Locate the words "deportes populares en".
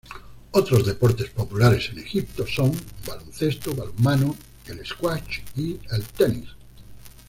0.87-1.99